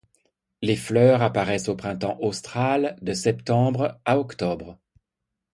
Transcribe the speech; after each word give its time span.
Les 0.63 0.77
fleurs 0.77 1.21
apparaissent 1.21 1.69
au 1.69 1.75
printemps 1.75 2.17
australe, 2.21 2.95
de 3.03 3.13
septembre 3.13 4.01
à 4.03 4.17
octobre. 4.17 4.79